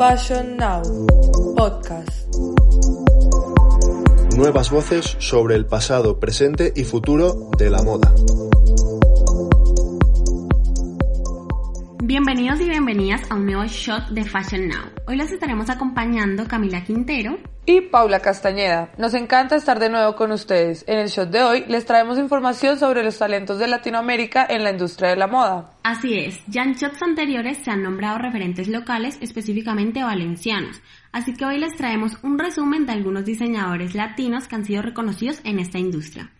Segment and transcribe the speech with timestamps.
[0.00, 0.80] Fashion Now,
[1.54, 2.34] podcast.
[4.34, 8.10] Nuevas voces sobre el pasado, presente y futuro de la moda.
[12.02, 14.86] Bienvenidos y bienvenidas a un nuevo shot de Fashion Now.
[15.06, 17.36] Hoy los estaremos acompañando Camila Quintero
[17.66, 18.90] y Paula Castañeda.
[18.98, 20.84] Nos encanta estar de nuevo con ustedes.
[20.88, 24.70] En el shot de hoy les traemos información sobre los talentos de Latinoamérica en la
[24.70, 25.70] industria de la moda.
[25.82, 30.80] Así es, ya en shots anteriores se han nombrado referentes locales, específicamente valencianos.
[31.12, 35.40] Así que hoy les traemos un resumen de algunos diseñadores latinos que han sido reconocidos
[35.44, 36.30] en esta industria.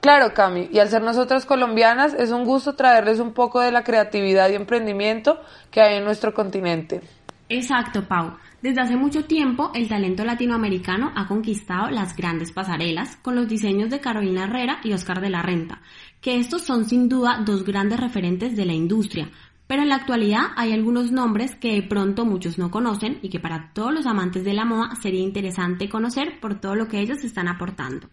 [0.00, 3.82] Claro, Cami, y al ser nosotras colombianas es un gusto traerles un poco de la
[3.82, 5.40] creatividad y emprendimiento
[5.72, 7.00] que hay en nuestro continente.
[7.48, 8.38] Exacto, Pau.
[8.60, 13.88] Desde hace mucho tiempo, el talento latinoamericano ha conquistado las grandes pasarelas con los diseños
[13.88, 15.80] de Carolina Herrera y Oscar de la Renta,
[16.20, 19.30] que estos son sin duda dos grandes referentes de la industria,
[19.68, 23.40] pero en la actualidad hay algunos nombres que de pronto muchos no conocen y que
[23.40, 27.22] para todos los amantes de la moda sería interesante conocer por todo lo que ellos
[27.24, 28.08] están aportando.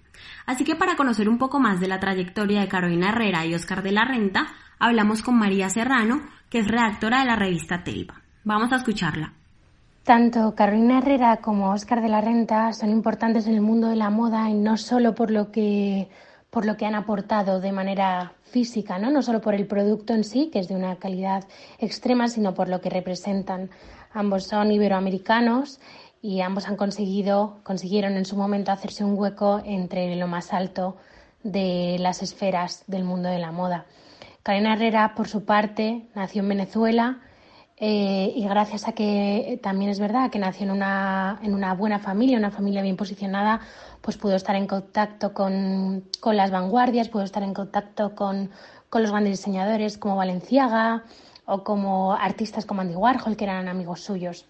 [0.45, 3.83] Así que para conocer un poco más de la trayectoria de Carolina Herrera y Oscar
[3.83, 4.47] de la Renta,
[4.79, 8.22] hablamos con María Serrano, que es redactora de la revista Telva.
[8.43, 9.33] Vamos a escucharla.
[10.03, 14.09] Tanto Carolina Herrera como Oscar de la Renta son importantes en el mundo de la
[14.09, 16.09] moda y no solo por lo que
[16.49, 19.09] por lo que han aportado de manera física, ¿no?
[19.09, 21.45] no solo por el producto en sí, que es de una calidad
[21.79, 23.71] extrema, sino por lo que representan.
[24.13, 25.79] Ambos son iberoamericanos
[26.21, 30.95] y ambos han conseguido, consiguieron en su momento hacerse un hueco entre lo más alto
[31.41, 33.85] de las esferas del mundo de la moda.
[34.43, 37.19] Carolina Herrera, por su parte, nació en Venezuela,
[37.85, 41.99] eh, y gracias a que también es verdad que nació en una, en una buena
[41.99, 43.59] familia, una familia bien posicionada,
[43.99, 48.51] pues pudo estar en contacto con, con las vanguardias, pudo estar en contacto con,
[48.89, 51.03] con, los grandes diseñadores como Valenciaga
[51.45, 54.45] o como artistas como Andy Warhol, que eran amigos suyos.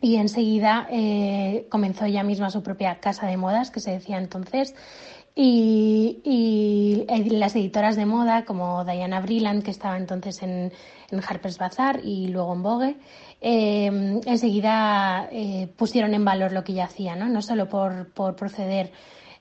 [0.00, 4.74] Y enseguida eh, comenzó ella misma su propia casa de modas, que se decía entonces,
[5.34, 10.72] y, y, las editoras de moda como Diana Brilland, que estaba entonces en,
[11.10, 12.96] en Harper's Bazaar y luego en Vogue,
[13.40, 17.28] eh, enseguida eh, pusieron en valor lo que ella hacía, ¿no?
[17.28, 18.92] no solo por, por proceder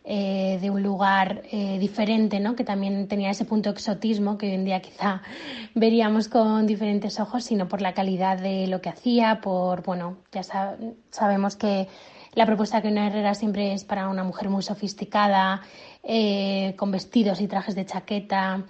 [0.05, 1.43] eh, de un lugar
[1.79, 2.55] diferente, ¿no?
[2.55, 5.21] que también tenía ese punto exotismo que hoy en día quizá
[5.75, 10.43] veríamos con diferentes ojos, sino por la calidad de lo que hacía, por, bueno, ya
[11.11, 11.87] sabemos que
[12.33, 15.61] la propuesta que una Herrera siempre es para una mujer muy sofisticada,
[16.77, 18.65] con vestidos y trajes de chaqueta,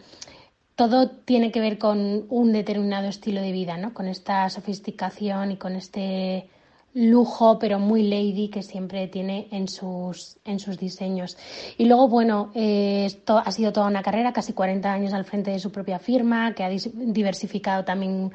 [0.79, 3.93] todo tiene que ver con un determinado estilo de vida, ¿no?
[3.93, 6.47] Con esta sofisticación y con este
[6.93, 11.37] lujo, pero muy lady que siempre tiene en sus, en sus diseños.
[11.77, 15.51] Y luego, bueno, eh, esto ha sido toda una carrera, casi 40 años al frente
[15.51, 18.31] de su propia firma, que ha diversificado también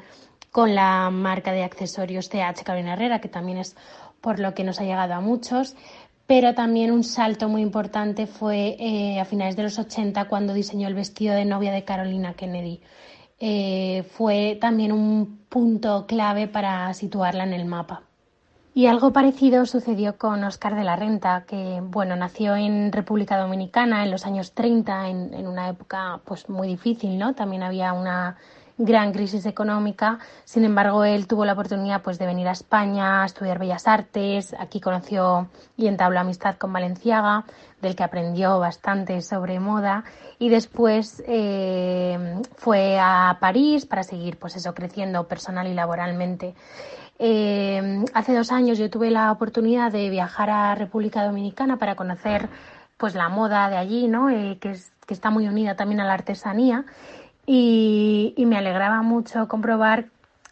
[0.51, 3.75] con la marca de accesorios TH Carolina Herrera, que también es
[4.25, 5.75] por lo que nos ha llegado a muchos
[6.27, 10.87] pero también un salto muy importante fue eh, a finales de los 80 cuando diseñó
[10.87, 12.81] el vestido de novia de Carolina Kennedy.
[13.39, 18.01] Eh, fue también un punto clave para situarla en el mapa.
[18.73, 24.03] Y algo parecido sucedió con Oscar de la Renta, que bueno, nació en República Dominicana
[24.03, 27.35] en los años 30, en, en una época pues muy difícil, ¿no?
[27.35, 28.37] También había una
[28.77, 30.19] gran crisis económica.
[30.43, 34.55] Sin embargo, él tuvo la oportunidad pues, de venir a España a estudiar Bellas Artes.
[34.59, 37.45] Aquí conoció y entabló amistad con Valenciaga,
[37.81, 40.03] del que aprendió bastante sobre moda.
[40.39, 46.53] Y después eh, fue a París para seguir pues eso, creciendo personal y laboralmente.
[47.17, 52.49] Eh, hace dos años yo tuve la oportunidad de viajar a República Dominicana para conocer
[52.97, 54.29] pues la moda de allí, ¿no?
[54.29, 56.85] Eh, que, es, que está muy unida también a la artesanía
[57.45, 60.05] y, me alegraba mucho comprobar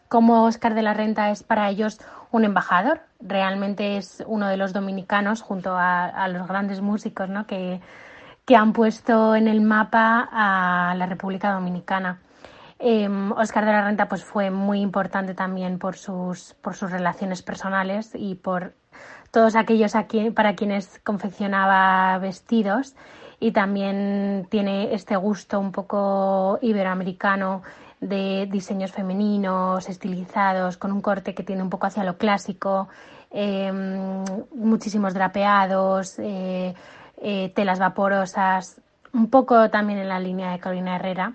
[0.08, 2.00] cómo Oscar de la Renta es para ellos
[2.32, 3.02] un embajador.
[3.20, 7.46] Realmente es uno de los dominicanos junto a, los grandes músicos ¿no?
[7.48, 7.82] que,
[8.46, 12.20] que, han puesto en el mapa a la República Dominicana.
[12.80, 17.42] Eh, Oscar de la Renta pues, fue muy importante también por sus, por sus relaciones
[17.42, 18.74] personales y por
[19.32, 22.94] todos aquellos aquí, para quienes confeccionaba vestidos
[23.40, 27.64] y también tiene este gusto un poco iberoamericano
[28.00, 32.90] de diseños femeninos, estilizados, con un corte que tiene un poco hacia lo clásico,
[33.32, 36.74] em, muchísimos drapeados, eh,
[37.18, 38.82] eh, telas vaporosas,
[39.14, 41.34] un poco también en la línea de Carolina Herrera.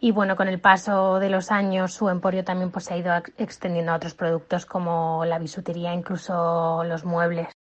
[0.00, 3.12] Y bueno, con el paso de los años su emporio también pues, se ha ido
[3.36, 7.57] extendiendo a otros productos como la bisutería, incluso los muebles.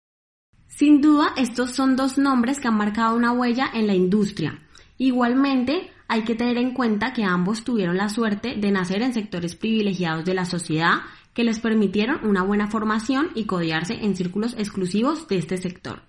[0.76, 4.60] Sin duda, estos son dos nombres que han marcado una huella en la industria.
[4.98, 9.56] Igualmente, hay que tener en cuenta que ambos tuvieron la suerte de nacer en sectores
[9.56, 15.30] privilegiados de la sociedad que les permitieron una buena formación y codearse en círculos exclusivos
[15.30, 16.02] de este sector.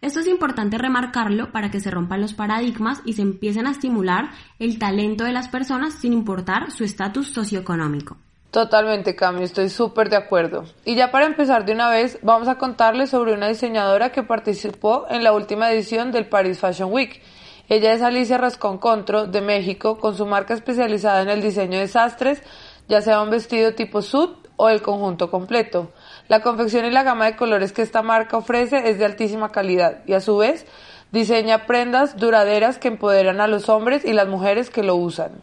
[0.00, 4.30] Esto es importante remarcarlo para que se rompan los paradigmas y se empiecen a estimular
[4.58, 8.16] el talento de las personas sin importar su estatus socioeconómico.
[8.54, 10.64] Totalmente, Cami, estoy súper de acuerdo.
[10.84, 15.06] Y ya para empezar de una vez, vamos a contarles sobre una diseñadora que participó
[15.10, 17.20] en la última edición del Paris Fashion Week.
[17.68, 21.88] Ella es Alicia Rascón Contro, de México, con su marca especializada en el diseño de
[21.88, 22.44] sastres,
[22.86, 25.90] ya sea un vestido tipo suit o el conjunto completo.
[26.28, 30.04] La confección y la gama de colores que esta marca ofrece es de altísima calidad
[30.06, 30.64] y a su vez
[31.10, 35.42] diseña prendas duraderas que empoderan a los hombres y las mujeres que lo usan.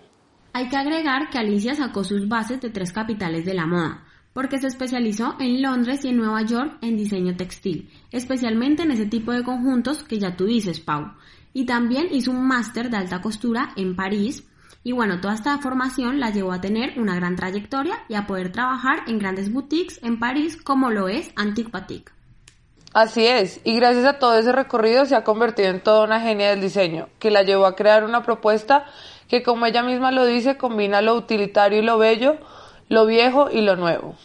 [0.54, 4.04] Hay que agregar que Alicia sacó sus bases de tres capitales de la moda,
[4.34, 9.06] porque se especializó en Londres y en Nueva York en diseño textil, especialmente en ese
[9.06, 11.14] tipo de conjuntos que ya tú dices, Pau.
[11.54, 14.46] Y también hizo un máster de alta costura en París,
[14.84, 18.52] y bueno, toda esta formación la llevó a tener una gran trayectoria y a poder
[18.52, 22.12] trabajar en grandes boutiques en París como lo es Antique Batik.
[22.94, 26.50] Así es, y gracias a todo ese recorrido se ha convertido en toda una genia
[26.50, 28.86] del diseño, que la llevó a crear una propuesta
[29.32, 32.36] que como ella misma lo dice, combina lo utilitario y lo bello,
[32.90, 34.18] lo viejo y lo nuevo.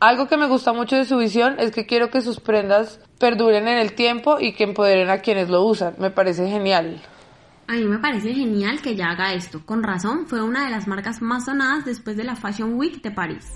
[0.00, 3.68] Algo que me gusta mucho de su visión es que quiero que sus prendas perduren
[3.68, 5.96] en el tiempo y que empoderen a quienes lo usan.
[5.98, 7.02] Me parece genial.
[7.66, 9.60] A mí me parece genial que ella haga esto.
[9.66, 13.10] Con razón, fue una de las marcas más sonadas después de la Fashion Week de
[13.10, 13.52] París.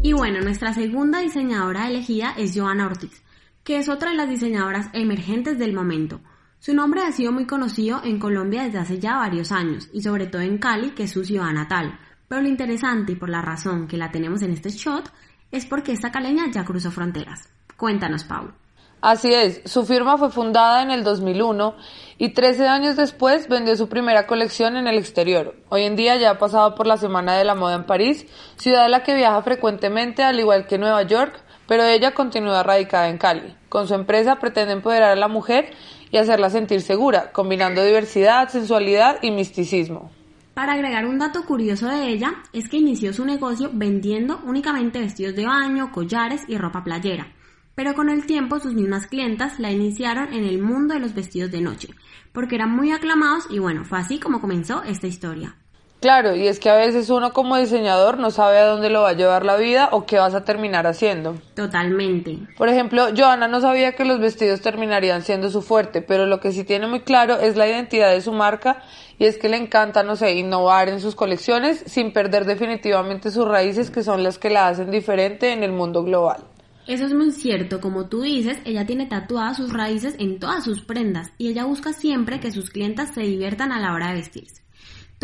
[0.00, 3.23] Y bueno, nuestra segunda diseñadora elegida es Joana Ortiz
[3.64, 6.20] que es otra de las diseñadoras emergentes del momento.
[6.58, 10.26] Su nombre ha sido muy conocido en Colombia desde hace ya varios años, y sobre
[10.26, 11.98] todo en Cali, que es su ciudad natal.
[12.28, 15.10] Pero lo interesante y por la razón que la tenemos en este shot
[15.50, 17.48] es porque esta caleña ya cruzó fronteras.
[17.76, 18.54] Cuéntanos, Paul.
[19.00, 21.76] Así es, su firma fue fundada en el 2001
[22.16, 25.54] y 13 años después vendió su primera colección en el exterior.
[25.68, 28.26] Hoy en día ya ha pasado por la Semana de la Moda en París,
[28.56, 33.08] ciudad a la que viaja frecuentemente al igual que Nueva York, pero ella continúa radicada
[33.08, 33.54] en Cali.
[33.68, 35.72] Con su empresa pretende empoderar a la mujer
[36.10, 40.10] y hacerla sentir segura, combinando diversidad, sensualidad y misticismo.
[40.54, 45.34] Para agregar un dato curioso de ella, es que inició su negocio vendiendo únicamente vestidos
[45.34, 47.26] de baño, collares y ropa playera.
[47.74, 51.50] Pero con el tiempo sus mismas clientas la iniciaron en el mundo de los vestidos
[51.50, 51.88] de noche,
[52.32, 55.56] porque eran muy aclamados y bueno, fue así como comenzó esta historia.
[56.00, 59.10] Claro, y es que a veces uno como diseñador no sabe a dónde lo va
[59.10, 61.36] a llevar la vida o qué vas a terminar haciendo.
[61.54, 62.38] Totalmente.
[62.58, 66.52] Por ejemplo, Joana no sabía que los vestidos terminarían siendo su fuerte, pero lo que
[66.52, 68.82] sí tiene muy claro es la identidad de su marca
[69.18, 73.48] y es que le encanta, no sé, innovar en sus colecciones sin perder definitivamente sus
[73.48, 76.44] raíces que son las que la hacen diferente en el mundo global.
[76.86, 80.82] Eso es muy cierto, como tú dices, ella tiene tatuadas sus raíces en todas sus
[80.82, 84.63] prendas y ella busca siempre que sus clientas se diviertan a la hora de vestirse.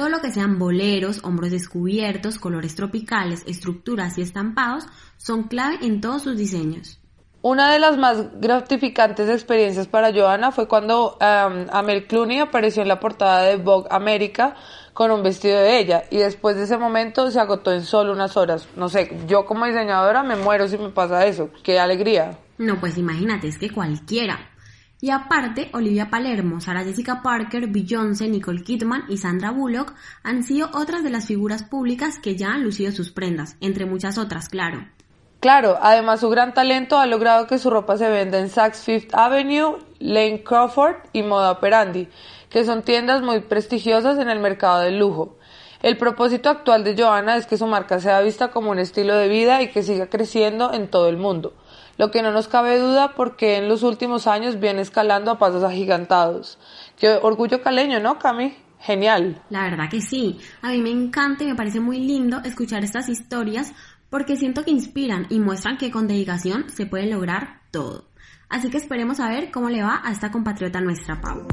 [0.01, 4.87] Todo lo que sean boleros, hombros descubiertos, colores tropicales, estructuras y estampados
[5.19, 6.99] son clave en todos sus diseños.
[7.43, 12.89] Una de las más gratificantes experiencias para Joana fue cuando um, Amel Clooney apareció en
[12.89, 14.57] la portada de Vogue América
[14.95, 18.39] con un vestido de ella y después de ese momento se agotó en solo unas
[18.39, 18.69] horas.
[18.77, 21.51] No sé, yo como diseñadora me muero si me pasa eso.
[21.63, 22.39] Qué alegría.
[22.57, 24.50] No, pues imagínate, es que cualquiera.
[25.03, 30.69] Y aparte, Olivia Palermo, Sarah Jessica Parker, Beyoncé, Nicole Kidman y Sandra Bullock han sido
[30.75, 34.87] otras de las figuras públicas que ya han lucido sus prendas, entre muchas otras, claro.
[35.41, 39.15] Claro, además su gran talento ha logrado que su ropa se venda en Saks Fifth
[39.15, 42.07] Avenue, Lane Crawford y Moda Operandi,
[42.51, 45.39] que son tiendas muy prestigiosas en el mercado del lujo.
[45.81, 49.29] El propósito actual de Joanna es que su marca sea vista como un estilo de
[49.29, 51.55] vida y que siga creciendo en todo el mundo
[52.01, 55.63] lo que no nos cabe duda porque en los últimos años viene escalando a pasos
[55.63, 56.59] agigantados.
[56.99, 58.55] Qué orgullo caleño, ¿no, Cami?
[58.79, 59.43] Genial.
[59.51, 60.41] La verdad que sí.
[60.63, 63.75] A mí me encanta y me parece muy lindo escuchar estas historias
[64.09, 68.07] porque siento que inspiran y muestran que con dedicación se puede lograr todo.
[68.49, 71.47] Así que esperemos a ver cómo le va a esta compatriota nuestra, Pau.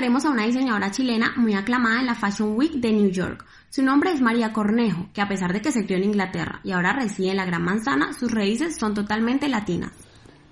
[0.00, 3.44] A una diseñadora chilena muy aclamada en la Fashion Week de New York.
[3.68, 6.72] Su nombre es María Cornejo, que a pesar de que se crió en Inglaterra y
[6.72, 9.92] ahora reside en la Gran Manzana, sus raíces son totalmente latinas.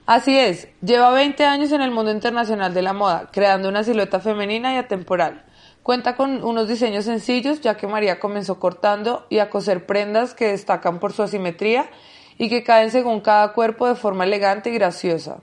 [0.05, 4.21] Así es, lleva 20 años en el mundo internacional de la moda, creando una silueta
[4.21, 5.47] femenina y atemporal.
[5.83, 10.49] Cuenta con unos diseños sencillos, ya que María comenzó cortando y a coser prendas que
[10.49, 11.89] destacan por su asimetría
[12.37, 15.39] y que caen según cada cuerpo de forma elegante y graciosa.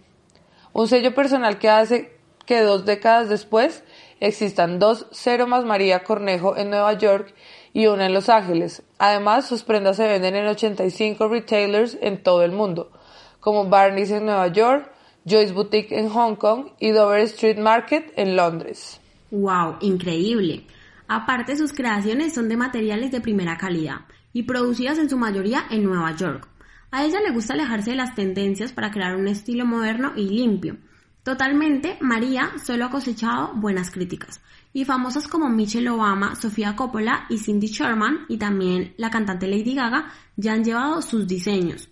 [0.74, 3.84] Un sello personal que hace que dos décadas después
[4.20, 7.34] existan dos Cero más María Cornejo en Nueva York
[7.74, 8.84] y una en Los Ángeles.
[8.98, 12.92] Además, sus prendas se venden en 85 retailers en todo el mundo.
[13.40, 14.92] como Barney's en Nueva York,
[15.24, 19.00] Joyce Boutique en Hong Kong y Dover Street Market en Londres.
[19.30, 19.78] ¡Wow!
[19.82, 20.66] Increíble.
[21.08, 24.02] Aparte, sus creaciones son de materiales de primera calidad
[24.34, 26.48] y producidas en su mayoría en Nueva York.
[26.92, 30.78] A ella le gusta alejarse de las tendencias para crear un estilo moderno y limpio.
[31.26, 34.42] Totalmente, María solo ha cosechado buenas críticas.
[34.74, 39.74] Y famosas como Michelle Obama, Sofía Coppola y Cindy Sherman y también la cantante Lady
[39.74, 40.06] Gaga
[40.36, 41.90] ya han llevado sus diseños.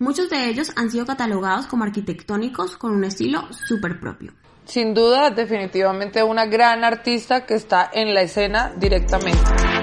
[0.00, 4.32] Muchos de ellos han sido catalogados como arquitectónicos con un estilo súper propio.
[4.64, 9.77] Sin duda, definitivamente una gran artista que está en la escena directamente.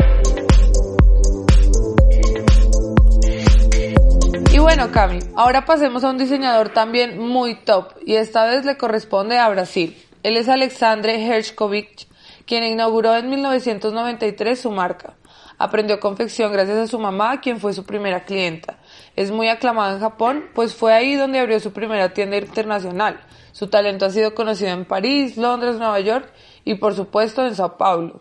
[4.76, 9.38] Bueno, Cami, ahora pasemos a un diseñador también muy top y esta vez le corresponde
[9.38, 9.96] a Brasil.
[10.22, 12.10] Él es Alexandre Hershkovich,
[12.46, 15.14] quien inauguró en 1993 su marca.
[15.58, 18.78] Aprendió confección gracias a su mamá, quien fue su primera clienta.
[19.16, 23.22] Es muy aclamado en Japón, pues fue ahí donde abrió su primera tienda internacional.
[23.54, 26.30] Su talento ha sido conocido en París, Londres, Nueva York
[26.66, 28.20] y por supuesto en Sao Paulo.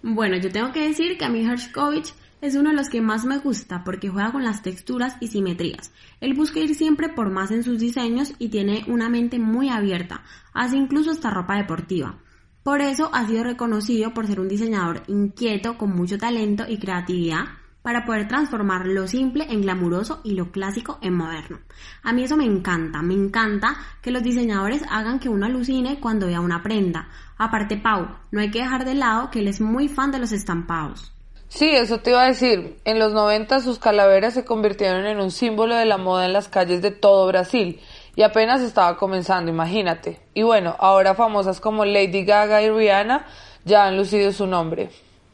[0.00, 3.24] Bueno, yo tengo que decir que a mí Hershkovich es uno de los que más
[3.24, 5.92] me gusta porque juega con las texturas y simetrías.
[6.20, 10.22] Él busca ir siempre por más en sus diseños y tiene una mente muy abierta,
[10.52, 12.16] hace incluso hasta ropa deportiva.
[12.64, 17.44] Por eso ha sido reconocido por ser un diseñador inquieto, con mucho talento y creatividad,
[17.82, 21.60] para poder transformar lo simple en glamuroso y lo clásico en moderno.
[22.02, 26.26] A mí eso me encanta, me encanta que los diseñadores hagan que uno alucine cuando
[26.26, 27.08] vea una prenda.
[27.38, 30.32] Aparte, Pau, no hay que dejar de lado que él es muy fan de los
[30.32, 31.11] estampados.
[31.54, 32.78] Sí, eso te iba a decir.
[32.86, 36.48] En los 90 sus calaveras se convirtieron en un símbolo de la moda en las
[36.48, 37.78] calles de todo Brasil
[38.16, 40.18] y apenas estaba comenzando, imagínate.
[40.32, 43.26] Y bueno, ahora famosas como Lady Gaga y Rihanna
[43.66, 44.88] ya han lucido su nombre.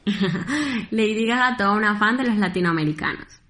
[0.91, 3.41] Lady Gaga, toda una fan de los latinoamericanos.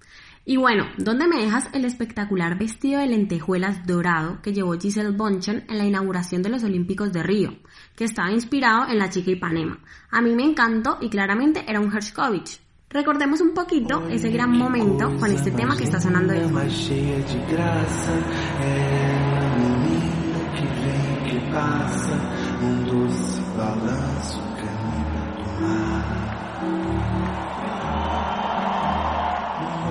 [0.45, 5.65] Y bueno, ¿dónde me dejas el espectacular vestido de lentejuelas dorado que llevó Giselle Bonchen
[5.69, 7.55] en la inauguración de los Olímpicos de Río,
[7.95, 9.79] que estaba inspirado en la chica Ipanema?
[10.11, 12.59] A mí me encantó y claramente era un Hershkovich.
[12.89, 16.59] Recordemos un poquito ese gran momento con este tema que está sonando de fondo.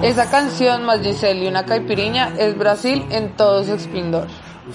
[0.03, 4.27] Esa canción más Giselle y una caipiriña es Brasil en todo su esplendor.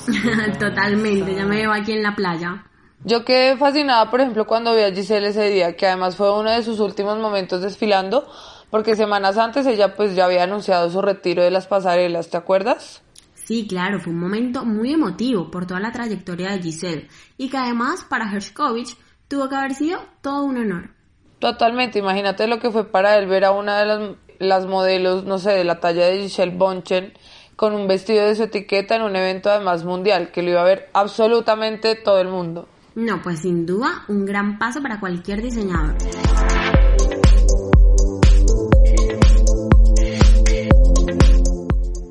[0.59, 2.63] Totalmente, ya me veo aquí en la playa.
[3.05, 6.51] Yo quedé fascinada, por ejemplo, cuando vi a Giselle ese día, que además fue uno
[6.51, 8.29] de sus últimos momentos desfilando,
[8.69, 13.01] porque semanas antes ella pues ya había anunciado su retiro de las pasarelas, ¿te acuerdas?
[13.33, 17.57] Sí, claro, fue un momento muy emotivo por toda la trayectoria de Giselle y que
[17.57, 18.95] además para Hershkovich
[19.27, 20.89] tuvo que haber sido todo un honor.
[21.39, 23.99] Totalmente, imagínate lo que fue para él ver a una de las
[24.39, 27.13] las modelos, no sé, de la talla de Giselle Bonchen,
[27.55, 30.65] con un vestido de su etiqueta en un evento además mundial, que lo iba a
[30.65, 32.67] ver absolutamente todo el mundo.
[32.95, 35.95] No, pues sin duda un gran paso para cualquier diseñador.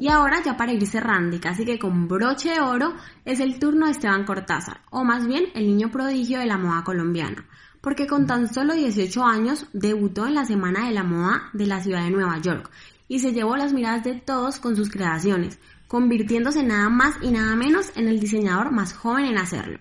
[0.01, 3.59] Y ahora ya para ir cerrando y casi que con broche de oro es el
[3.59, 7.47] turno de Esteban Cortázar, o más bien el niño prodigio de la moda colombiana
[7.83, 11.81] porque con tan solo 18 años debutó en la Semana de la Moda de la
[11.81, 12.71] ciudad de Nueva York
[13.09, 15.59] y se llevó las miradas de todos con sus creaciones,
[15.89, 19.81] convirtiéndose nada más y nada menos en el diseñador más joven en hacerlo.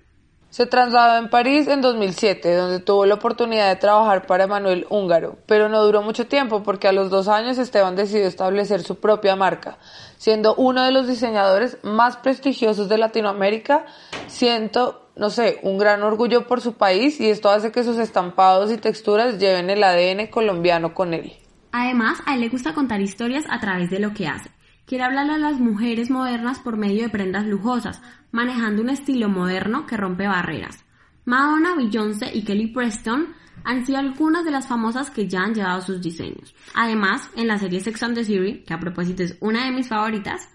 [0.51, 5.37] Se trasladó en París en 2007, donde tuvo la oportunidad de trabajar para Manuel Húngaro,
[5.45, 9.37] pero no duró mucho tiempo porque a los dos años Esteban decidió establecer su propia
[9.37, 9.77] marca,
[10.17, 13.85] siendo uno de los diseñadores más prestigiosos de Latinoamérica,
[14.27, 18.71] siendo no sé, un gran orgullo por su país y esto hace que sus estampados
[18.71, 21.31] y texturas lleven el ADN colombiano con él.
[21.71, 24.51] Además, a él le gusta contar historias a través de lo que hace.
[24.85, 28.01] Quiere hablarle a las mujeres modernas por medio de prendas lujosas,
[28.31, 30.83] manejando un estilo moderno que rompe barreras.
[31.25, 33.27] Madonna, Beyoncé y Kelly Preston
[33.63, 36.55] han sido algunas de las famosas que ya han llevado sus diseños.
[36.73, 39.87] Además, en la serie Sex and the City, que a propósito es una de mis
[39.87, 40.49] favoritas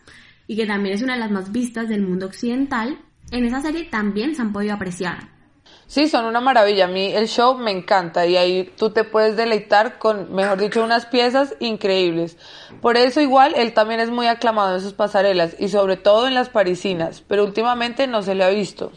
[0.47, 2.99] y que también es una de las más vistas del mundo occidental,
[3.30, 5.35] en esa serie también se han podido apreciar.
[5.86, 6.86] Sí, son una maravilla.
[6.86, 10.82] A mí el show me encanta y ahí tú te puedes deleitar con, mejor dicho,
[10.82, 12.36] unas piezas increíbles.
[12.80, 16.34] Por eso igual él también es muy aclamado en sus pasarelas y sobre todo en
[16.34, 18.92] las parisinas, pero últimamente no se le ha visto.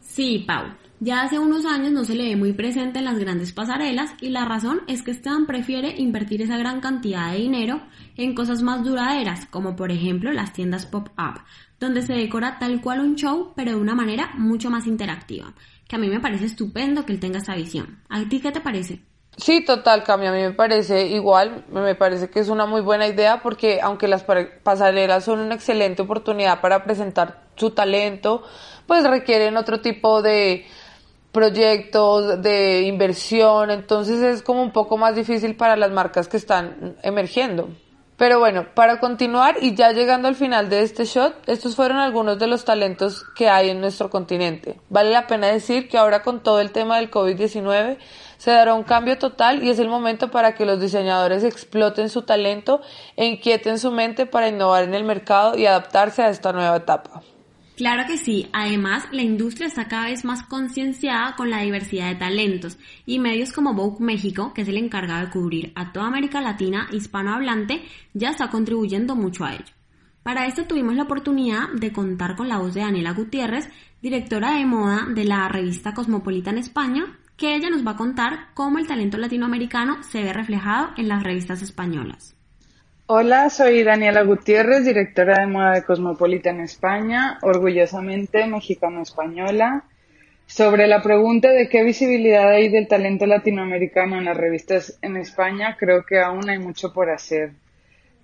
[0.00, 0.64] Sí, Pau.
[1.04, 4.28] Ya hace unos años no se le ve muy presente en las grandes pasarelas y
[4.28, 7.82] la razón es que Esteban prefiere invertir esa gran cantidad de dinero
[8.16, 11.40] en cosas más duraderas, como por ejemplo las tiendas pop-up,
[11.80, 15.54] donde se decora tal cual un show, pero de una manera mucho más interactiva,
[15.96, 18.02] a mí me parece estupendo que él tenga esta visión.
[18.08, 19.00] ¿A ti qué te parece?
[19.36, 23.06] Sí, total, Cami, a mí me parece igual, me parece que es una muy buena
[23.06, 24.24] idea porque aunque las
[24.62, 28.42] pasarelas son una excelente oportunidad para presentar su talento,
[28.86, 30.66] pues requieren otro tipo de
[31.32, 36.96] proyectos, de inversión, entonces es como un poco más difícil para las marcas que están
[37.02, 37.70] emergiendo.
[38.22, 42.38] Pero bueno, para continuar y ya llegando al final de este shot, estos fueron algunos
[42.38, 44.78] de los talentos que hay en nuestro continente.
[44.90, 47.96] Vale la pena decir que ahora con todo el tema del COVID-19
[48.36, 52.22] se dará un cambio total y es el momento para que los diseñadores exploten su
[52.22, 52.80] talento
[53.16, 57.22] e inquieten su mente para innovar en el mercado y adaptarse a esta nueva etapa.
[57.76, 62.16] Claro que sí, además la industria está cada vez más concienciada con la diversidad de
[62.16, 66.42] talentos y medios como Vogue México, que es el encargado de cubrir a toda América
[66.42, 69.72] Latina hispanohablante, ya está contribuyendo mucho a ello.
[70.22, 73.70] Para esto tuvimos la oportunidad de contar con la voz de Daniela Gutiérrez,
[74.02, 78.50] directora de moda de la revista Cosmopolita en España, que ella nos va a contar
[78.54, 82.36] cómo el talento latinoamericano se ve reflejado en las revistas españolas.
[83.14, 89.84] Hola, soy Daniela Gutiérrez, directora de moda de Cosmopolita en España, orgullosamente mexicano-española.
[90.46, 95.76] Sobre la pregunta de qué visibilidad hay del talento latinoamericano en las revistas en España,
[95.78, 97.52] creo que aún hay mucho por hacer.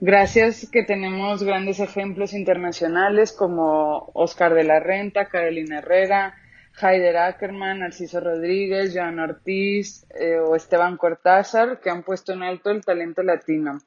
[0.00, 6.34] Gracias que tenemos grandes ejemplos internacionales como Oscar de la Renta, Carolina Herrera,
[6.80, 12.70] Haider Ackerman, Narciso Rodríguez, Joan Ortiz eh, o Esteban Cortázar, que han puesto en alto
[12.70, 13.80] el talento latino.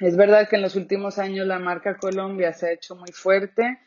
[0.00, 3.78] Es verdad que en los últimos años la marca Colombia se ha hecho muy fuerte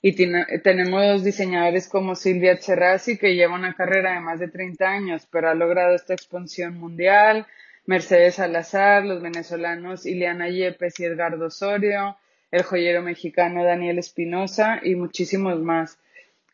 [0.00, 5.26] y tenemos diseñadores como Silvia Cherrasi, que lleva una carrera de más de 30 años,
[5.28, 7.46] pero ha logrado esta expansión mundial,
[7.86, 12.16] Mercedes Salazar, los venezolanos Ileana Yepes y Edgardo Osorio,
[12.52, 15.98] el joyero mexicano Daniel Espinosa y muchísimos más.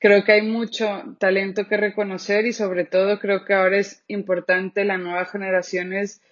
[0.01, 4.85] Creo que hay mucho talento que reconocer y sobre todo creo que ahora es importante
[4.85, 6.23] las nuevas generaciones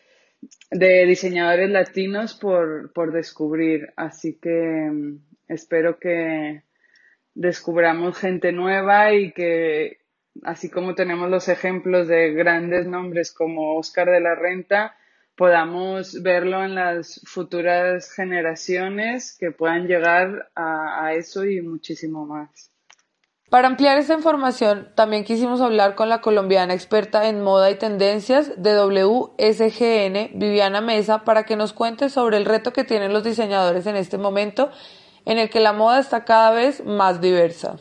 [0.71, 3.93] de diseñadores latinos por, por descubrir.
[3.97, 5.19] Así que mm,
[5.49, 6.63] espero que
[7.35, 9.99] descubramos gente nueva y que
[10.43, 14.97] así como tenemos los ejemplos de grandes nombres como Oscar de la Renta,
[15.37, 22.72] podamos verlo en las futuras generaciones que puedan llegar a eso y muchísimo más.
[23.53, 28.51] Para ampliar esta información, también quisimos hablar con la colombiana experta en moda y tendencias
[28.57, 33.87] de WSGN, Viviana Mesa, para que nos cuente sobre el reto que tienen los diseñadores
[33.87, 34.71] en este momento
[35.27, 37.77] en el que la moda está cada vez más diversa.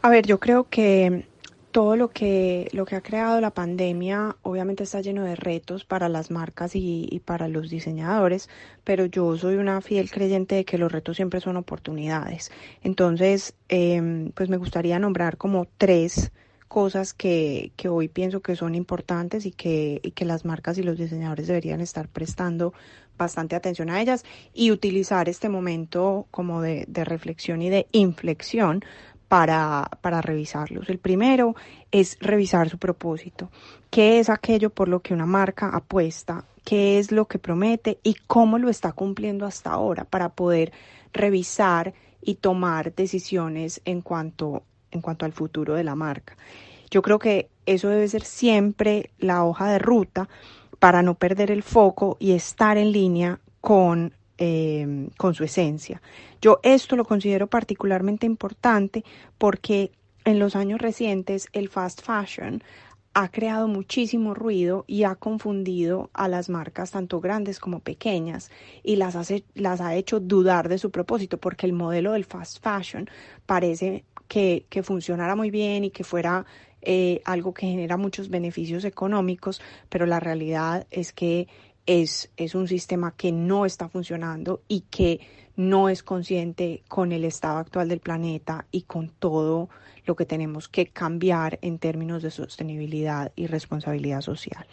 [0.00, 1.26] A ver, yo creo que
[1.70, 6.08] todo lo que, lo que ha creado la pandemia obviamente está lleno de retos para
[6.08, 8.48] las marcas y, para los diseñadores,
[8.84, 12.50] pero yo soy una fiel creyente de que los retos siempre son oportunidades.
[12.82, 16.32] Entonces, em, pues me gustaría nombrar como tres
[16.68, 20.82] cosas que, que hoy pienso que son importantes y que, y que las marcas y
[20.82, 22.72] los diseñadores deberían estar prestando
[23.16, 28.84] bastante atención a ellas y utilizar este momento como de, de reflexión y de inflexión
[29.28, 30.88] para, para revisarlos.
[30.88, 31.54] El primero
[31.90, 33.50] es revisar su propósito.
[33.90, 36.44] ¿Qué es aquello por lo que una marca apuesta?
[36.64, 37.98] ¿Qué es lo que promete?
[38.02, 40.72] ¿Y cómo lo está cumpliendo hasta ahora para poder
[41.12, 46.36] revisar y tomar decisiones en cuanto, en cuanto al futuro de la marca?
[46.90, 50.28] Yo creo que eso debe ser siempre la hoja de ruta
[50.78, 56.00] para no perder el foco y estar en línea con Em, con su esencia.
[56.40, 59.04] Yo esto lo considero particularmente importante
[59.36, 59.90] porque
[60.24, 62.62] en los años recientes el fast fashion
[63.14, 68.52] ha creado muchísimo ruido y ha confundido a las marcas tanto grandes como pequeñas
[68.84, 72.62] y las, hace, las ha hecho dudar de su propósito porque el modelo del fast
[72.62, 73.10] fashion
[73.44, 76.46] parece que, que funcionara muy bien y que fuera
[76.80, 81.48] eh, algo que genera muchos beneficios económicos, pero la realidad es que
[81.88, 85.20] es, es un sistema que no está funcionando y que
[85.56, 89.70] no es consciente con el estado actual del planeta y con todo
[90.04, 94.66] lo que tenemos que cambiar en términos de sostenibilidad y responsabilidad social.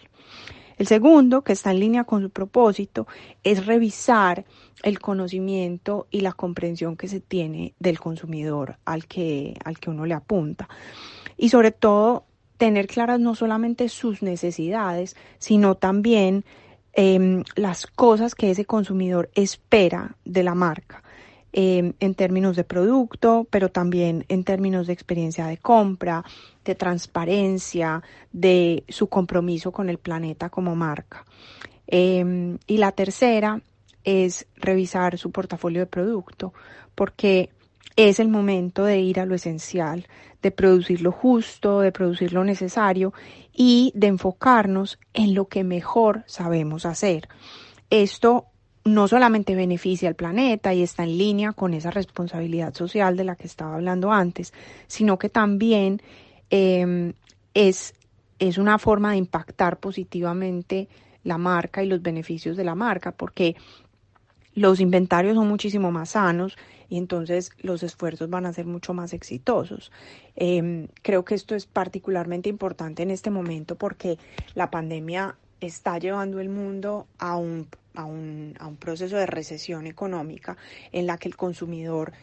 [0.77, 3.07] El segundo, que está en línea con su propósito,
[3.45, 4.43] es revisar
[4.83, 10.05] el conocimiento y la comprensión que se tiene del consumidor al que, al que uno
[10.05, 10.67] le apunta.
[11.37, 12.25] Y sobre todo,
[12.57, 16.43] tener claras no solamente sus necesidades, sino también
[16.97, 21.03] Em, las cosas que ese consumidor espera de la marca.
[21.57, 26.23] Em, en términos de producto, pero también en términos de experiencia de compra,
[26.65, 28.03] de transparencia,
[28.33, 31.25] de su compromiso con el planeta como marca.
[31.87, 33.61] Em, y la tercera
[34.03, 36.53] es revisar su portafolio de producto,
[36.93, 37.51] porque
[37.95, 40.07] es el momento de ir a lo esencial,
[40.41, 43.13] de producir lo justo, de producir lo necesario
[43.53, 47.29] y de enfocarnos en lo que mejor sabemos hacer.
[47.89, 48.45] Esto
[48.83, 53.35] no solamente beneficia al planeta y está en línea con esa responsabilidad social de la
[53.35, 54.53] que estaba hablando antes,
[54.87, 56.01] sino que también
[56.51, 57.13] em,
[57.53, 57.95] es,
[58.37, 60.87] es una forma de impactar positivamente
[61.23, 63.55] la marca y los beneficios de la marca, porque
[64.53, 66.55] los inventarios son muchísimo más sanos
[66.89, 69.91] y entonces los esfuerzos van a ser mucho más exitosos.
[70.35, 74.17] Em, creo que esto es particularmente importante en este momento porque
[74.53, 79.87] la pandemia está llevando el mundo a un, a un, a un proceso de recesión
[79.87, 80.57] económica
[80.91, 82.13] en la que el consumidor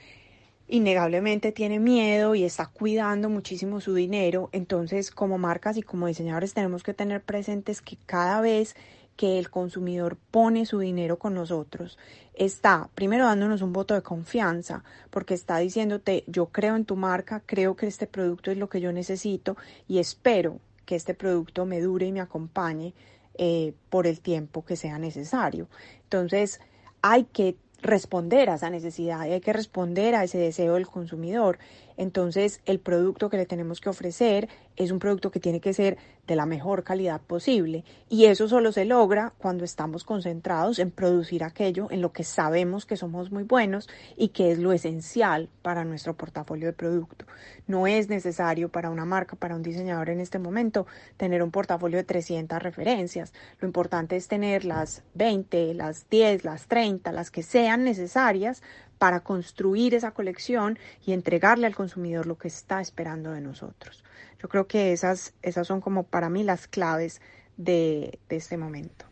[0.68, 4.48] innegablemente tiene miedo y está cuidando muchísimo su dinero.
[4.52, 8.74] Entonces, como marcas y como diseñadores tenemos que tener presentes que cada vez
[9.22, 11.96] que el consumidor pone su dinero con nosotros,
[12.34, 17.40] está primero dándonos un voto de confianza, porque está diciéndote, yo creo en tu marca,
[17.46, 19.56] creo que este producto es lo que yo necesito
[19.86, 22.94] y espero que este producto me dure y me acompañe
[23.38, 25.68] eh, por el tiempo que sea necesario.
[26.02, 26.60] Entonces,
[27.00, 31.60] hay que responder a esa necesidad hay que responder a ese deseo del consumidor.
[31.96, 35.98] Entonces, el producto que le tenemos que ofrecer es un producto que tiene que ser
[36.26, 41.42] de la mejor calidad posible y eso solo se logra cuando estamos concentrados en producir
[41.42, 45.84] aquello en lo que sabemos que somos muy buenos y que es lo esencial para
[45.84, 47.26] nuestro portafolio de producto.
[47.66, 51.98] No es necesario para una marca, para un diseñador en este momento, tener un portafolio
[51.98, 53.32] de 300 referencias.
[53.60, 58.62] Lo importante es tener las 20, las 10, las 30, las que sean necesarias
[59.02, 64.04] para construir esa colección y entregarle al consumidor lo que está esperando de nosotros.
[64.40, 67.20] Yo creo que esas, esas son como para mí las claves
[67.56, 69.06] de, este momento.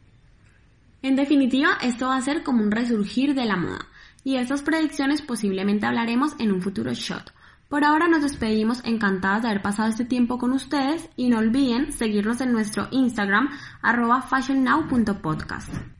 [1.02, 3.84] En definitiva, esto va a ser como un resurgir de la moda.
[4.22, 7.34] Y estas predicciones posiblemente hablaremos en un futuro shot.
[7.68, 11.92] Por ahora nos despedimos encantadas de haber pasado este tiempo con ustedes y no olviden
[11.92, 13.48] seguirnos en nuestro Instagram
[13.82, 15.99] arroba fashionnow.podcast.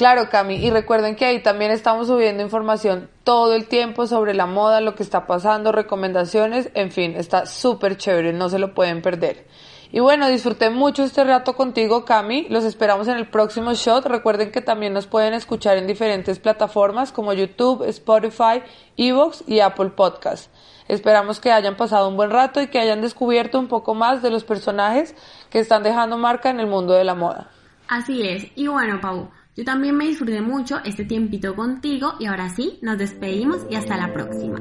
[0.00, 4.46] Claro, Cami, y recuerden que ahí también estamos subiendo información todo el tiempo sobre la
[4.46, 9.02] moda, lo que está pasando, recomendaciones, en fin, está súper chévere, no se lo pueden
[9.02, 9.46] perder.
[9.92, 12.46] Y bueno, disfruté mucho este rato contigo, Cami.
[12.48, 14.06] Los esperamos en el próximo shot.
[14.06, 18.62] Recuerden que también nos pueden escuchar en diferentes plataformas como YouTube, Spotify,
[18.96, 20.50] Evox y Apple Podcast.
[20.88, 24.30] Esperamos que hayan pasado un buen rato y que hayan descubierto un poco más de
[24.30, 25.14] los personajes
[25.50, 27.50] que están dejando marca en el mundo de la moda.
[27.86, 28.46] Así es.
[28.54, 32.98] Y bueno, Pau, yo también me disfruté mucho este tiempito contigo y ahora sí, nos
[32.98, 34.58] despedimos y hasta la próxima.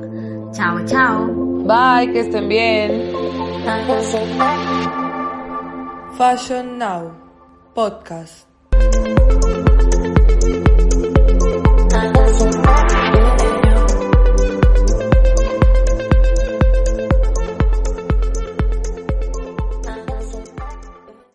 [0.52, 1.28] Chao, chao.
[1.65, 3.12] Bye, que estén bien.
[6.17, 7.13] Fashion Now,
[7.73, 8.49] podcast.